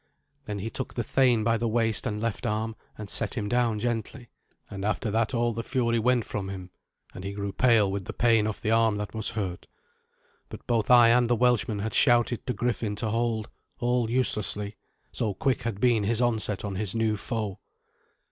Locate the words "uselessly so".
14.09-15.35